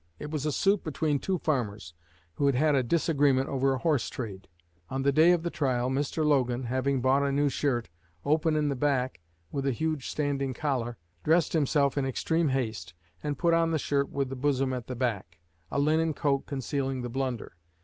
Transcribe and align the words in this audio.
It 0.17 0.31
was 0.31 0.47
a 0.47 0.51
suit 0.51 0.83
between 0.83 1.19
two 1.19 1.37
farmers 1.37 1.93
who 2.33 2.47
had 2.47 2.55
had 2.55 2.73
a 2.73 2.81
disagreement 2.81 3.49
over 3.49 3.71
a 3.71 3.77
horse 3.77 4.09
trade. 4.09 4.47
On 4.89 5.03
the 5.03 5.11
day 5.11 5.31
of 5.31 5.43
the 5.43 5.51
trial, 5.51 5.91
Mr. 5.91 6.25
Logan, 6.25 6.63
having 6.63 7.01
bought 7.01 7.21
a 7.21 7.31
new 7.31 7.49
shirt, 7.49 7.87
open 8.25 8.55
in 8.55 8.69
the 8.69 8.75
back, 8.75 9.19
with 9.51 9.67
a 9.67 9.71
huge 9.71 10.09
standing 10.09 10.55
collar, 10.55 10.97
dressed 11.23 11.53
himself 11.53 11.99
in 11.99 12.05
extreme 12.07 12.49
haste, 12.49 12.95
and 13.21 13.37
put 13.37 13.53
on 13.53 13.69
the 13.69 13.77
shirt 13.77 14.09
with 14.09 14.29
the 14.29 14.35
bosom 14.35 14.73
at 14.73 14.87
the 14.87 14.95
back, 14.95 15.37
a 15.69 15.77
linen 15.77 16.15
coat 16.15 16.47
concealing 16.47 17.03
the 17.03 17.07
blunder. 17.09 17.55